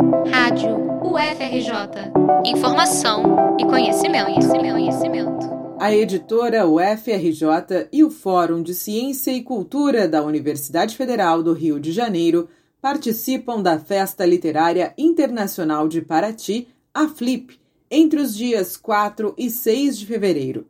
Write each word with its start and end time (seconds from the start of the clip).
Rádio 0.00 0.76
UFRJ. 1.02 2.12
Informação 2.46 3.56
e 3.58 3.66
conhecimento, 3.66 4.26
conhecimento, 4.26 4.72
conhecimento. 4.72 5.76
A 5.80 5.92
editora 5.92 6.68
UFRJ 6.68 7.88
e 7.92 8.04
o 8.04 8.10
Fórum 8.10 8.62
de 8.62 8.74
Ciência 8.74 9.32
e 9.32 9.42
Cultura 9.42 10.06
da 10.06 10.22
Universidade 10.22 10.96
Federal 10.96 11.42
do 11.42 11.52
Rio 11.52 11.80
de 11.80 11.90
Janeiro 11.90 12.48
participam 12.80 13.60
da 13.60 13.80
Festa 13.80 14.24
Literária 14.24 14.94
Internacional 14.96 15.88
de 15.88 16.00
Paraty, 16.00 16.68
a 16.94 17.08
FLIP, 17.08 17.58
entre 17.90 18.20
os 18.20 18.36
dias 18.36 18.76
4 18.76 19.34
e 19.36 19.50
6 19.50 19.98
de 19.98 20.06
fevereiro. 20.06 20.68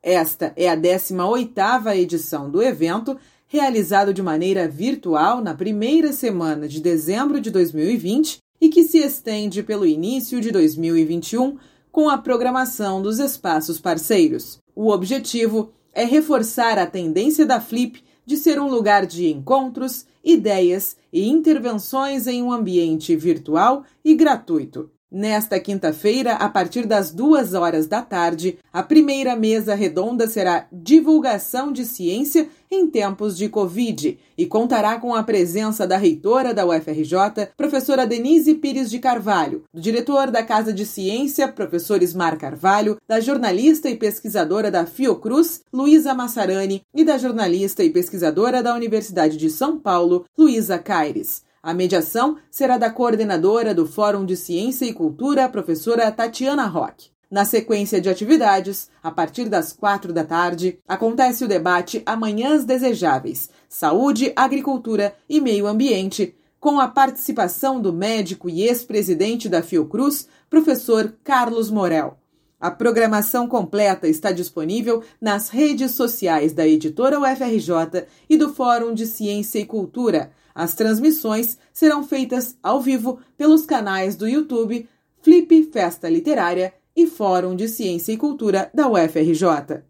Esta 0.00 0.52
é 0.54 0.68
a 0.68 0.76
18ª 0.76 1.96
edição 1.96 2.48
do 2.48 2.62
evento, 2.62 3.18
realizado 3.48 4.14
de 4.14 4.22
maneira 4.22 4.68
virtual 4.68 5.40
na 5.42 5.52
primeira 5.52 6.12
semana 6.12 6.68
de 6.68 6.80
dezembro 6.80 7.40
de 7.40 7.50
2020 7.50 8.38
e 8.60 8.68
que 8.68 8.84
se 8.84 8.98
estende 8.98 9.62
pelo 9.62 9.86
início 9.86 10.40
de 10.40 10.50
2021 10.50 11.56
com 11.90 12.08
a 12.08 12.18
programação 12.18 13.00
dos 13.02 13.18
espaços 13.18 13.80
parceiros. 13.80 14.58
O 14.74 14.90
objetivo 14.90 15.72
é 15.92 16.04
reforçar 16.04 16.78
a 16.78 16.86
tendência 16.86 17.44
da 17.44 17.60
Flip 17.60 18.02
de 18.24 18.36
ser 18.36 18.60
um 18.60 18.68
lugar 18.68 19.06
de 19.06 19.26
encontros, 19.28 20.06
ideias 20.22 20.96
e 21.12 21.26
intervenções 21.26 22.26
em 22.26 22.42
um 22.42 22.52
ambiente 22.52 23.16
virtual 23.16 23.84
e 24.04 24.14
gratuito. 24.14 24.90
Nesta 25.10 25.58
quinta-feira, 25.58 26.34
a 26.34 26.50
partir 26.50 26.84
das 26.84 27.10
duas 27.10 27.54
horas 27.54 27.86
da 27.86 28.02
tarde, 28.02 28.58
a 28.70 28.82
primeira 28.82 29.34
mesa 29.34 29.74
redonda 29.74 30.28
será 30.28 30.66
Divulgação 30.70 31.72
de 31.72 31.86
Ciência 31.86 32.46
em 32.70 32.86
Tempos 32.86 33.34
de 33.34 33.48
Covid 33.48 34.18
e 34.36 34.44
contará 34.44 34.98
com 35.00 35.14
a 35.14 35.22
presença 35.22 35.86
da 35.86 35.96
reitora 35.96 36.52
da 36.52 36.66
UFRJ, 36.66 37.48
professora 37.56 38.06
Denise 38.06 38.54
Pires 38.56 38.90
de 38.90 38.98
Carvalho, 38.98 39.64
do 39.72 39.80
diretor 39.80 40.30
da 40.30 40.42
Casa 40.42 40.74
de 40.74 40.84
Ciência, 40.84 41.48
professor 41.48 42.02
Ismar 42.02 42.36
Carvalho, 42.36 42.98
da 43.08 43.18
jornalista 43.18 43.88
e 43.88 43.96
pesquisadora 43.96 44.70
da 44.70 44.84
Fiocruz, 44.84 45.62
Luísa 45.72 46.12
Massarani, 46.12 46.82
e 46.94 47.02
da 47.02 47.16
jornalista 47.16 47.82
e 47.82 47.88
pesquisadora 47.88 48.62
da 48.62 48.74
Universidade 48.74 49.38
de 49.38 49.48
São 49.48 49.78
Paulo, 49.78 50.26
Luísa 50.36 50.78
Caires. 50.78 51.47
A 51.62 51.74
mediação 51.74 52.36
será 52.50 52.78
da 52.78 52.88
coordenadora 52.88 53.74
do 53.74 53.84
Fórum 53.84 54.24
de 54.24 54.36
Ciência 54.36 54.84
e 54.84 54.92
Cultura, 54.92 55.48
professora 55.48 56.10
Tatiana 56.12 56.66
Roque. 56.66 57.10
Na 57.30 57.44
sequência 57.44 58.00
de 58.00 58.08
atividades, 58.08 58.88
a 59.02 59.10
partir 59.10 59.48
das 59.48 59.72
quatro 59.72 60.12
da 60.12 60.24
tarde, 60.24 60.78
acontece 60.88 61.44
o 61.44 61.48
debate 61.48 62.02
Amanhãs 62.06 62.64
Desejáveis 62.64 63.50
Saúde, 63.68 64.32
Agricultura 64.34 65.14
e 65.28 65.40
Meio 65.40 65.66
Ambiente, 65.66 66.34
com 66.58 66.80
a 66.80 66.88
participação 66.88 67.80
do 67.80 67.92
médico 67.92 68.48
e 68.48 68.62
ex-presidente 68.62 69.48
da 69.48 69.62
Fiocruz, 69.62 70.26
professor 70.48 71.14
Carlos 71.22 71.70
Morel. 71.70 72.16
A 72.60 72.70
programação 72.70 73.46
completa 73.46 74.08
está 74.08 74.32
disponível 74.32 75.02
nas 75.20 75.48
redes 75.48 75.92
sociais 75.92 76.52
da 76.52 76.66
editora 76.66 77.20
UFRJ 77.20 78.06
e 78.28 78.36
do 78.36 78.52
Fórum 78.52 78.92
de 78.92 79.06
Ciência 79.06 79.58
e 79.58 79.66
Cultura 79.66 80.32
as 80.58 80.74
transmissões 80.74 81.56
serão 81.72 82.02
feitas 82.02 82.58
ao 82.60 82.80
vivo 82.80 83.20
pelos 83.36 83.64
canais 83.64 84.16
do 84.16 84.26
YouTube 84.26 84.88
Flip 85.22 85.70
Festa 85.72 86.08
Literária 86.08 86.74
e 86.96 87.06
Fórum 87.06 87.54
de 87.54 87.68
Ciência 87.68 88.10
e 88.10 88.16
Cultura 88.16 88.68
da 88.74 88.88
UFRJ. 88.88 89.84